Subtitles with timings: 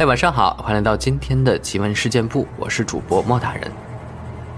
[0.00, 3.70] 嘿，晚上好，欢迎来到今天的奇闻事件部，我是主播莫大人。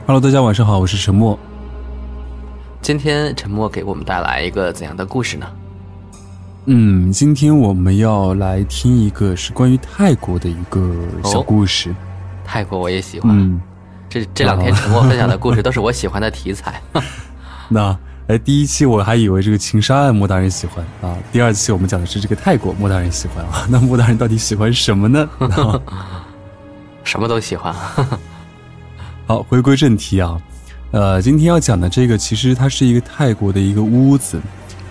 [0.06, 1.36] Hello，大家晚上好，我是陈默。
[2.80, 5.46] 今天陈默给我们带来一个怎样的故事呢？
[6.66, 10.94] 嗯，今天我们要来听一个是关于泰国的一个
[11.24, 11.92] 小故事。
[12.44, 13.60] 泰国我也喜欢，嗯，
[14.08, 16.80] 这这两天陈默分享的故事 都是我喜欢的题材。
[17.68, 17.98] 那
[18.32, 23.66] 哎，第一期我还以为这个情杀案莫大人喜欢啊，第二期我们讲的是这个泰国莫大人喜欢啊。
[23.68, 25.28] 那莫大人到底喜欢什么呢？
[27.04, 27.74] 什么都喜欢。
[29.28, 30.40] 好，回归正题啊，
[30.92, 34.40] 呃，今天要讲的这个其实它是一个泰国的一个屋子，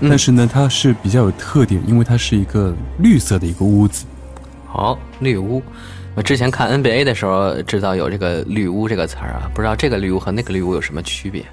[0.02, 4.06] 但是呢，它是比较有特点，因为它是一个绿色的一个屋子。
[4.68, 5.64] 好，绿屋。
[6.14, 11.44] 我之前看 NBA 的时候知道有这个绿屋这个词儿啊，不知道这个绿屋和那个绿屋有什么区别？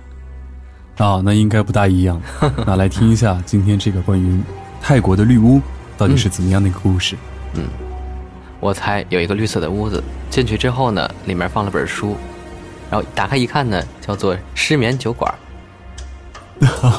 [0.99, 2.21] 啊，那应该不大一样。
[2.67, 4.41] 那来听一下今天这个关于
[4.83, 5.61] 泰国的绿屋
[5.97, 7.17] 到底是怎么样的一个故事。
[7.55, 7.65] 嗯
[8.61, 12.17] 我猜有一个绿色的屋子，进去之后呢，里面放了本书，
[12.91, 15.33] 然后打开一看呢，叫做《失眠酒馆》。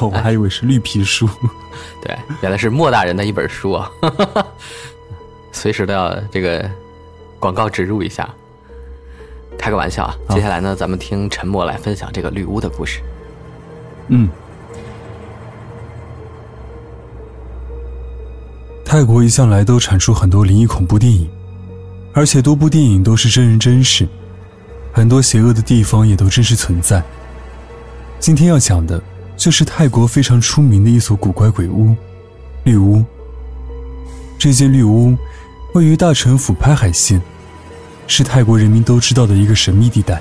[0.00, 1.28] 我还以为是绿皮书。
[2.02, 3.90] 对，原来是莫大人的一本书啊，
[5.52, 6.66] 随时都要这个
[7.38, 8.26] 广告植入一下。
[9.58, 10.16] 开个玩笑啊！
[10.30, 13.02] 接下来呢，咱们听陈默来分享这个绿屋的故事。
[14.12, 14.28] 嗯，
[18.84, 21.30] 泰国一向来都产出很多灵异恐怖电影，
[22.12, 24.08] 而且多部电影都是真人真事，
[24.92, 27.00] 很多邪恶的地方也都真实存在。
[28.18, 29.00] 今天要讲的
[29.36, 31.94] 就是泰国非常出名的一所古怪鬼屋——
[32.64, 33.04] 绿屋。
[34.40, 35.16] 这间绿屋
[35.72, 37.22] 位于大城府拍海县，
[38.08, 40.20] 是泰国人民都知道的一个神秘地带。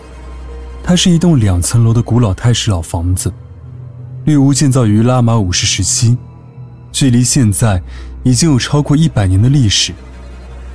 [0.84, 3.34] 它是一栋两层楼的古老泰式老房子。
[4.30, 6.16] 绿屋建造于拉玛五世时期，
[6.92, 7.82] 距离现在
[8.22, 9.92] 已经有超过一百年的历史。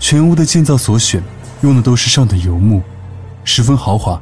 [0.01, 1.23] 全屋的建造所选
[1.61, 2.83] 用的都是上等油木，
[3.45, 4.21] 十分豪华。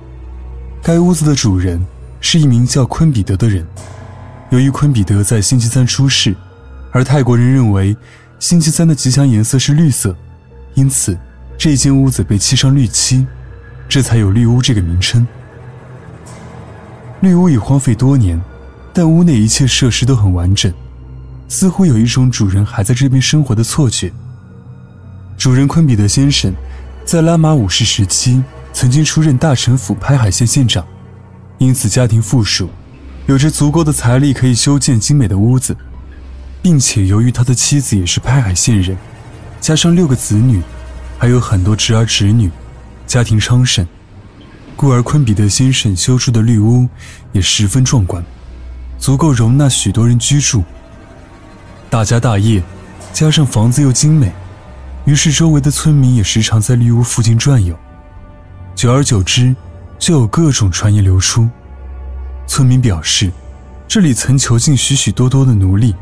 [0.83, 1.83] 该屋子的主人
[2.21, 3.67] 是一名叫昆比德的人。
[4.51, 6.37] 由于昆比德在星期三出世，
[6.91, 7.97] 而泰国人认为
[8.39, 10.15] 星期三的吉祥颜色是绿色，
[10.75, 11.19] 因此
[11.56, 13.27] 这间屋子被漆上绿漆，
[13.89, 15.27] 这才有绿屋这个名称。
[17.21, 18.39] 绿屋已荒废多年。
[18.93, 20.73] 但屋内一切设施都很完整，
[21.49, 24.13] 似乎有一种主人还在这边生活的错觉。
[25.39, 26.55] 主人昆比德先生，
[27.05, 28.43] 在拉玛五世时期
[28.73, 30.87] 曾经出任大城府拍海县县长，
[31.59, 32.69] 因此家庭富庶，
[33.27, 35.77] 有着足够的财力可以修建精美的屋子，
[36.61, 38.97] 并且由于他的妻子也是拍海县人，
[39.61, 40.63] 加上六个子女，
[41.19, 42.51] 还有很多侄儿侄女，
[43.07, 43.87] 家庭昌盛，
[44.77, 46.87] 故而昆比德先生修筑的绿屋
[47.33, 48.23] 也十分壮观。
[49.03, 50.63] 足够容纳许多人居住。
[51.91, 52.63] 大家大业，
[53.13, 54.33] 加上房子又精美，
[55.05, 57.77] 于是周围的村民也时常在绿屋附近转悠。
[58.77, 59.57] 久而久之，
[59.99, 61.51] 就有各种传言流出。
[62.47, 63.33] 村民表示，
[63.89, 65.97] 这里曾囚禁许许多多的奴隶，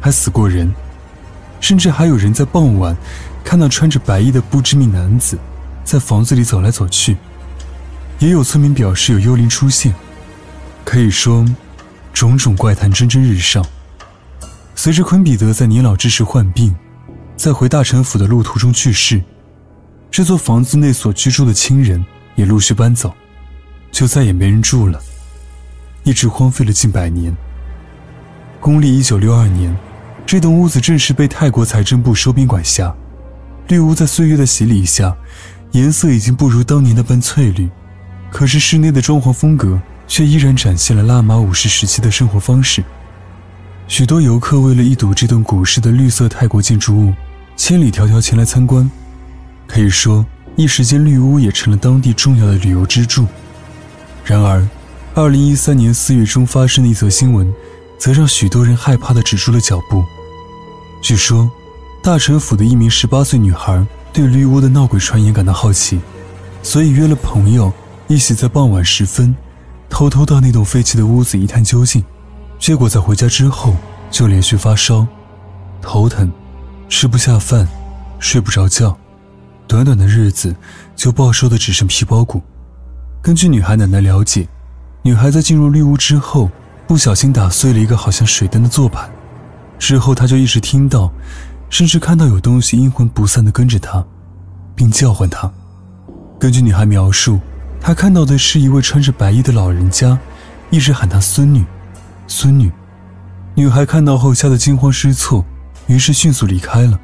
[0.00, 0.74] 还死过人，
[1.60, 2.96] 甚至还有人在傍晚
[3.44, 5.38] 看到穿着白衣的不知名男子
[5.84, 7.16] 在房子里走来走去。
[8.18, 9.94] 也有村民表示有幽灵出现，
[10.84, 11.46] 可以说。
[12.12, 13.64] 种种怪谈蒸蒸日上。
[14.74, 16.74] 随着昆比德在年老之时患病，
[17.36, 19.22] 在回大城府的路途中去世，
[20.10, 22.04] 这座房子内所居住的亲人
[22.34, 23.14] 也陆续搬走，
[23.92, 25.00] 就再也没人住了，
[26.04, 27.36] 一直荒废了近百年。
[28.58, 29.76] 公历一九六二年，
[30.24, 32.94] 这栋屋子正式被泰国财政部收编管辖。
[33.68, 35.16] 绿屋在岁月的洗礼下，
[35.72, 37.68] 颜色已经不如当年那般翠绿，
[38.30, 39.80] 可是室内的装潢风格。
[40.10, 42.82] 却依然展现了拉玛五世时期的生活方式。
[43.86, 47.14] 许多游客为了一睹这栋古式的绿色泰国建筑物，
[47.56, 48.90] 千里迢迢前来参观。
[49.68, 50.26] 可以说，
[50.56, 53.24] 一时间绿屋也成了当地重要的旅游支柱。
[54.24, 54.68] 然而，
[55.14, 57.48] 二零一三年四月中发生的一则新闻，
[57.96, 60.04] 则让许多人害怕地止住了脚步。
[61.00, 61.48] 据说，
[62.02, 66.00] 大城府的一名十八岁女孩对绿屋的闹鬼传言感到好奇，
[66.64, 67.72] 所以约了朋友
[68.08, 69.32] 一起在傍晚时分。
[69.90, 72.02] 偷偷到那栋废弃的屋子一探究竟，
[72.58, 73.74] 结果在回家之后
[74.10, 75.06] 就连续发烧、
[75.82, 76.32] 头疼、
[76.88, 77.68] 吃不下饭、
[78.18, 78.96] 睡不着觉，
[79.66, 80.54] 短短的日子
[80.96, 82.40] 就暴瘦的只剩皮包骨。
[83.20, 84.48] 根据女孩奶奶了解，
[85.02, 86.48] 女孩在进入绿屋之后，
[86.86, 89.10] 不小心打碎了一个好像水灯的坐板，
[89.78, 91.12] 之后她就一直听到，
[91.68, 94.02] 甚至看到有东西阴魂不散的跟着她，
[94.74, 95.52] 并叫唤她。
[96.38, 97.38] 根据女孩描述。
[97.80, 100.18] 他看到的是一位穿着白衣的老人家，
[100.70, 101.64] 一直喊他孙女，
[102.28, 102.70] 孙女。
[103.54, 105.44] 女孩看到后吓得惊慌失措，
[105.86, 107.00] 于是迅速离开了。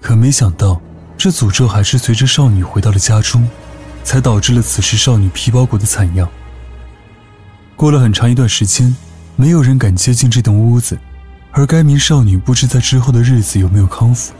[0.00, 0.80] 可没想到，
[1.16, 3.48] 这诅咒还是随着少女回到了家中，
[4.02, 6.28] 才导致了此时少女皮包骨的惨样。
[7.76, 8.94] 过了很长一段时间，
[9.36, 10.98] 没有人敢接近这栋屋子，
[11.52, 14.32] 而该名少女不知在之后的日子有没有康复。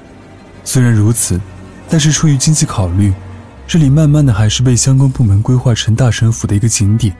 [0.64, 1.40] 虽然如此，
[1.88, 3.12] 但是出于经济考虑，
[3.70, 7.14] 这里慢慢的还是被相关部门规划成大神府的一个景点，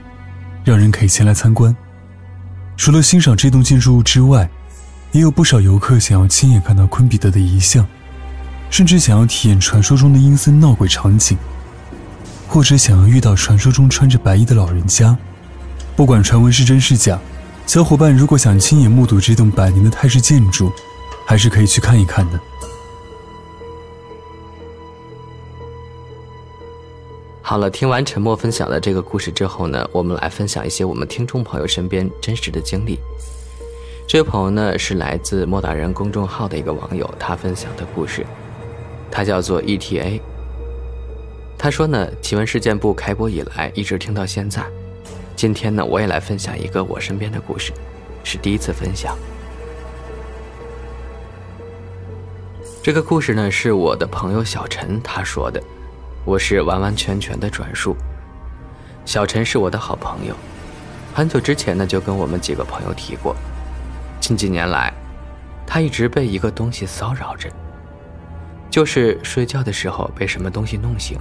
[0.65, 1.73] 让人可以前来参观。
[2.77, 4.51] 除了欣赏这栋建筑物之外，
[5.13, 7.87] 也有不少游客想要亲眼看到昆比德的遗像，
[8.69, 11.39] 甚至想要体验传说中的阴森闹鬼场景，
[12.49, 15.17] 或者想要遇到传说中穿着白衣的老人家。
[15.95, 17.17] 不管传闻是真是假，
[17.65, 20.73] 小伙伴如果想亲眼目睹这栋百年的泰式建筑，
[21.25, 22.41] 还是可以去看一看的。
[27.51, 32.97] 好了，听完沉默分享的这个故事之后呢，我们来分享一些我们听众朋友身边真实的经历。
[34.07, 38.25] 这位朋友呢是来自莫大人公众号的一个网友，他分享的故事，
[39.11, 40.21] 他叫做 ETA。
[41.59, 44.65] 他说呢，奇闻事件部开播以来一直听到现在。
[45.35, 47.73] 今天呢，我也来分享一个我身边的故事，
[48.23, 49.19] 是第一次分享。
[52.81, 55.61] 这个故事呢，是我的朋友小陈他说的，
[56.25, 57.97] 我是完完全全的转述。
[59.07, 60.35] 小陈是我的好朋友，
[61.15, 63.35] 很久之前呢就跟我们几个朋友提过，
[64.21, 64.93] 近几年来，
[65.67, 67.49] 他一直被一个东西骚扰着，
[68.71, 71.19] 就是睡觉的时候被什么东西弄醒，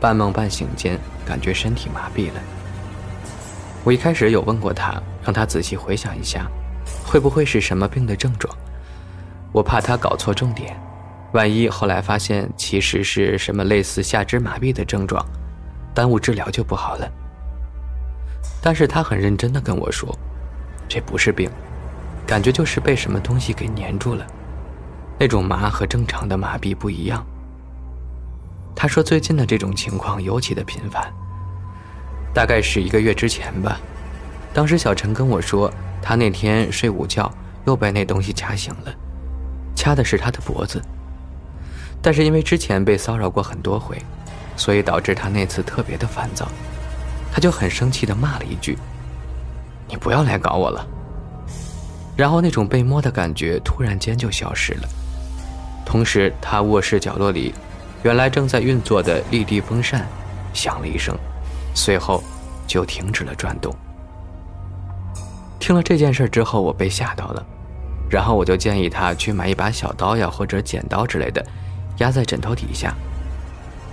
[0.00, 2.40] 半梦半醒间感觉身体麻痹了。
[3.84, 6.46] 我一开始有问过他，让他仔细回想一下，
[7.04, 8.56] 会不会是什么病的症状？
[9.50, 10.80] 我怕他搞错重点，
[11.32, 15.24] 万一后来发现其实是什么类似下肢麻痹的症状，
[15.94, 17.10] 耽误治疗就不好了。
[18.60, 20.16] 但是他很认真的跟我说，
[20.88, 21.50] 这不是病，
[22.26, 24.26] 感觉就是被什么东西给粘住了，
[25.18, 27.24] 那种麻和正常的麻痹不一样。
[28.74, 31.12] 他说最近的这种情况尤其的频繁。
[32.34, 33.78] 大概是一个月之前吧，
[34.54, 37.32] 当时小陈跟我说，他那天睡午觉
[37.66, 38.94] 又被那东西掐醒了，
[39.74, 40.80] 掐的是他的脖子。
[42.02, 43.96] 但是因为之前被骚扰过很多回，
[44.56, 46.48] 所以导致他那次特别的烦躁，
[47.32, 48.76] 他就很生气的骂了一句
[49.88, 50.84] ：“你不要来搞我了。”
[52.16, 54.88] 然后那种被摸的感觉突然间就消失了，
[55.86, 57.54] 同时他卧室角落里，
[58.02, 60.06] 原来正在运作的立地风扇
[60.52, 61.16] 响了一声。
[61.74, 62.22] 随后，
[62.66, 63.74] 就停止了转动。
[65.58, 67.46] 听了这件事之后，我被吓到了，
[68.10, 71.42] 然后我就建议他去买一把小刀呀，或者剪刀之类的，
[71.98, 72.94] 压在枕头底下，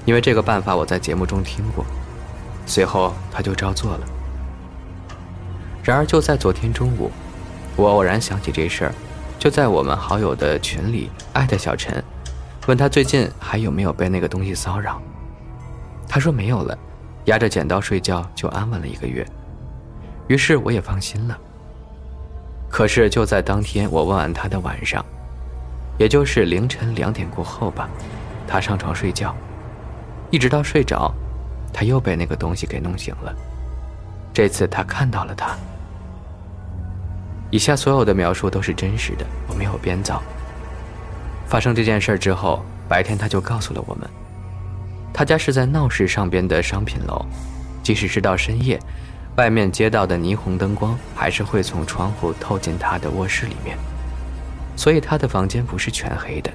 [0.05, 1.85] 因为这个办法我在节目中听过。
[2.65, 4.07] 随后他就照做了。
[5.83, 7.11] 然而就在昨天中午，
[7.75, 8.93] 我偶然想起这事儿，
[9.37, 12.03] 就在我们好友的群里艾特小陈，
[12.67, 15.01] 问他最近还有没有被那个东西骚扰。
[16.07, 16.77] 他说没有了。
[17.25, 19.23] 压着剪刀睡觉就安稳了一个月，
[20.27, 21.37] 于是我也放心了。
[22.69, 25.05] 可是就在当天我问完他的晚上，
[25.99, 27.89] 也就是凌晨两点过后吧，
[28.47, 29.35] 他上床睡觉，
[30.31, 31.13] 一直到睡着，
[31.73, 33.35] 他又被那个东西给弄醒了。
[34.33, 35.55] 这次他看到了他。
[37.51, 40.23] 以下所有的描述都是真实的，我没有编造。
[41.47, 44.09] 发生这件事之后，白天他就告诉了我们。
[45.11, 47.25] 他家是在闹市上边的商品楼，
[47.83, 48.79] 即使是到深夜，
[49.35, 53.77] 外面街道的霓虹灯光还是会从窗户透进他的卧室里面，
[54.79, 56.49] 所以他的房间不是全黑的。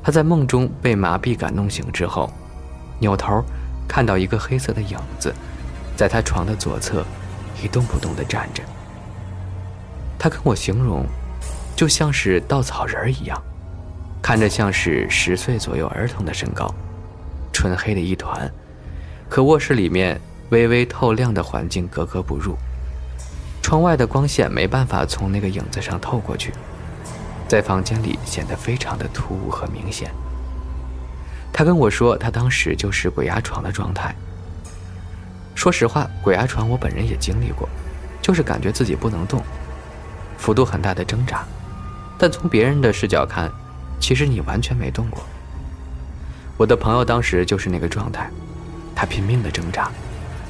[0.00, 2.32] 他在梦中被麻痹感弄醒之后，
[3.00, 3.42] 扭头
[3.88, 5.34] 看到一个黑色的影子，
[5.96, 7.04] 在他床的左侧
[7.60, 8.62] 一动不动地站着。
[10.16, 11.04] 他跟我形容，
[11.74, 13.42] 就像是稻草人一样，
[14.22, 16.72] 看着像是十岁左右儿童的身高。
[17.52, 18.48] 纯黑的一团，
[19.28, 20.20] 和卧室里面
[20.50, 22.54] 微微透亮的环境格格不入。
[23.60, 26.52] 窗外的光线没办法从那个影子上透过去，
[27.48, 30.10] 在房间里显得非常的突兀和明显。
[31.52, 34.14] 他跟我说，他当时就是鬼压床的状态。
[35.54, 37.68] 说实话，鬼压床我本人也经历过，
[38.20, 39.40] 就是感觉自己不能动，
[40.36, 41.44] 幅度很大的挣扎，
[42.18, 43.50] 但从别人的视角看，
[44.00, 45.22] 其实你完全没动过。
[46.56, 48.28] 我的朋友当时就是那个状态，
[48.96, 49.90] 他拼命的挣扎，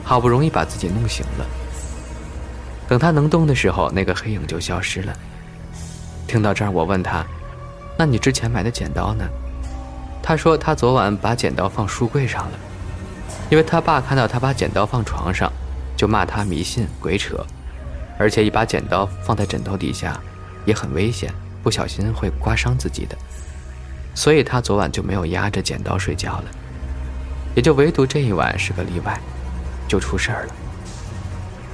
[0.02, 1.46] 好不容易把自己弄醒了。
[2.88, 5.14] 等他能动的时候，那个黑影就消失了。
[6.35, 7.25] 听到这儿，我问他
[7.97, 9.25] ：“那你之前买的剪刀呢？”
[10.21, 12.59] 他说：“他昨晚把剪刀放书柜上了，
[13.50, 15.49] 因为他爸看到他把剪刀放床上，
[15.97, 17.47] 就骂他迷信鬼扯，
[18.19, 20.21] 而且一把剪刀放在枕头底下，
[20.64, 23.17] 也很危险，不小心会刮伤自己的。”
[24.12, 26.45] 所以他昨晚就没有压着剪刀睡觉了。
[27.55, 29.17] 也就唯独这一晚是个例外，
[29.87, 30.55] 就出事儿了。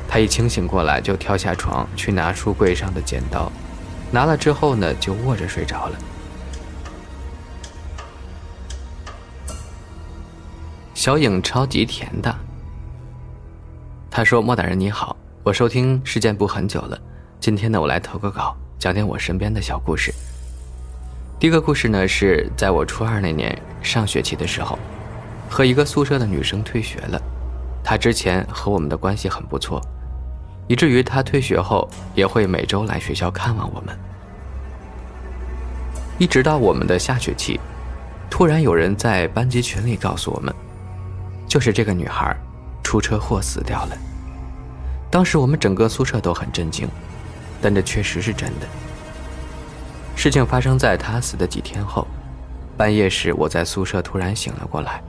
[0.07, 3.50] 他一清醒过来，就跳下床去拿书柜上的剪刀，
[4.12, 5.99] 拿了之后呢，就卧着睡着了。
[10.95, 12.35] 小影超级甜的，
[14.11, 17.00] 他说：“莫大人你好，我收听事件部很久了，
[17.38, 20.12] 今天呢，我来投个稿，讲点我身边的小故事。
[21.38, 24.79] 第一个故事呢，是在我初二那年上学期的时候，
[25.49, 27.23] 和一个宿舍的女生退学了。
[27.83, 29.81] 她之前和我们的关系很不错，
[30.70, 33.98] 以至于她退学后也会每周来学校看望我们。
[36.16, 37.58] 一直到我们的下学期，
[38.30, 40.54] 突然有人在班级群里告诉我们。”
[41.48, 42.36] 就是这个女孩，
[42.84, 43.98] 出车祸死掉了。
[45.10, 46.88] 当时我们整个宿舍都很震惊，
[47.60, 48.66] 但这确实是真的。
[50.14, 52.06] 事情发生在她死的几天后，
[52.76, 55.02] 半夜时我在宿舍突然醒了过来，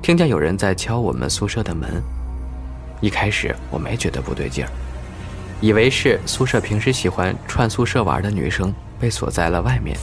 [0.00, 2.00] 听见有人在敲我们宿舍的门。
[3.04, 4.70] 一开始我没觉得不对劲儿，
[5.60, 9.94] 以为是宿舍平时喜欢串宿舍玩的女生被锁在了外面。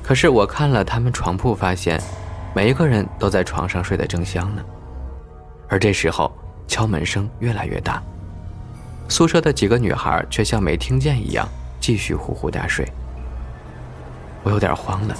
[0.00, 2.00] 可是我看了他们床铺，发现
[2.54, 4.62] 每一个人都在床上睡得正香呢。
[5.68, 6.32] 而这时候，
[6.68, 8.00] 敲门声越来越大，
[9.08, 11.48] 宿舍的几个女孩却像没听见一样，
[11.80, 12.86] 继续呼呼大睡。
[14.44, 15.16] 我有点慌了，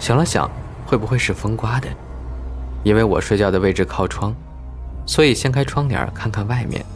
[0.00, 0.50] 想了想，
[0.84, 1.86] 会不会是风刮的？
[2.82, 4.34] 因为我睡觉的位置靠窗，
[5.10, 6.86] 所以掀开窗帘看看外面。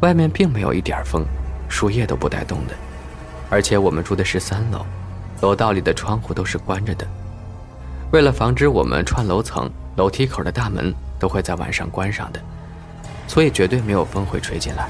[0.00, 1.24] 外面并没有一点风，
[1.68, 2.74] 树叶都不带动的，
[3.48, 4.84] 而且我们住的是三楼，
[5.40, 7.06] 楼道里的窗户都是关着的。
[8.10, 10.92] 为了防止我们串楼层，楼梯口的大门。
[11.18, 12.38] 都会在晚上关上的，
[13.26, 14.86] 所以绝对没有风会吹进来。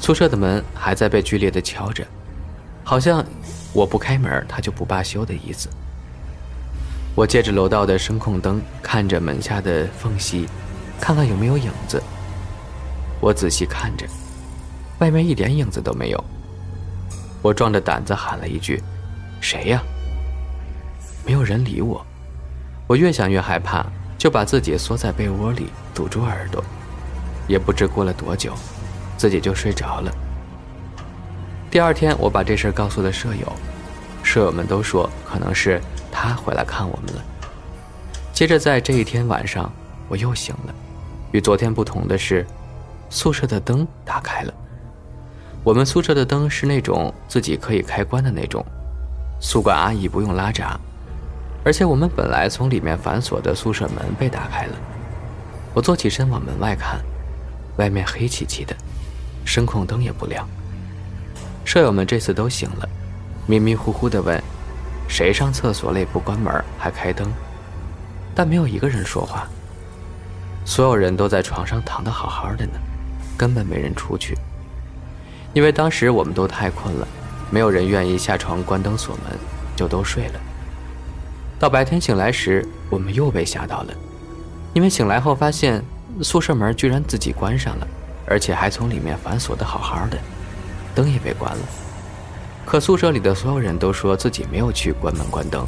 [0.00, 2.04] 宿舍的门还在被剧烈的敲着，
[2.82, 3.24] 好像
[3.72, 5.68] 我不开门，他就不罢休的意思。
[7.14, 10.48] 我借着楼道的声控灯，看着门下的缝隙，
[11.00, 12.02] 看看有没有影子。
[13.20, 14.06] 我仔细看着，
[14.98, 16.24] 外面一点影子都没有。
[17.42, 18.82] 我壮着胆子喊了一句
[19.40, 19.82] ：“谁呀？”
[21.24, 22.04] 没有人理我。
[22.86, 23.84] 我越想越害怕。
[24.16, 26.64] 就把自己缩在被窝里，堵住耳朵。
[27.46, 28.54] 也不知过了多久，
[29.18, 30.10] 自己就睡着了。
[31.70, 33.52] 第二天，我把这事告诉了舍友，
[34.22, 35.78] 舍友们都说可能是
[36.14, 37.22] 他回来看我们了。
[38.32, 39.70] 接着，在这一天晚上，
[40.08, 40.74] 我又醒了。
[41.32, 42.46] 与昨天不同的是，
[43.10, 44.54] 宿舍的灯打开了。
[45.64, 48.64] 我们宿舍的灯是那种自己可以开关的那种，
[49.40, 50.78] 宿管阿姨不用拉闸。
[51.64, 54.76] 而且我们本来从里面反锁的宿舍门被打开了，
[55.72, 57.00] 我坐起身往门外看，
[57.78, 58.76] 外面黑漆漆的，
[59.44, 60.46] 声控灯也不亮。
[61.64, 62.88] 舍友们这次都醒了，
[63.46, 64.40] 迷迷糊糊地问
[65.14, 67.32] ：“谁上厕所了也不关门还开灯？”
[68.34, 69.46] 但没有一个人说话。
[70.64, 72.72] 所有人都在床上躺得好好的呢，
[73.36, 74.36] 根本没人出去。
[75.52, 77.06] 因为当时我们都太困了，
[77.48, 79.38] 没有人愿意下床关灯锁门，
[79.76, 80.40] 就都睡了。
[81.60, 83.94] 到白天醒来时，我们又被吓到了，
[84.72, 85.80] 因为醒来后发现
[86.22, 87.86] 宿舍门居然自己关上了，
[88.26, 90.18] 而且还从里面反锁的好好的，
[90.92, 91.62] 灯也被关了。
[92.66, 95.66] 可宿舍里的所有人都说自己没有去关门关灯，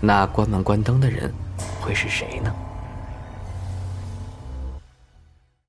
[0.00, 1.32] 那关门关灯的人
[1.80, 2.54] 会是谁呢？